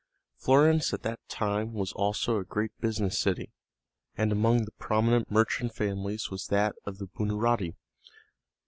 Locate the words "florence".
0.35-0.95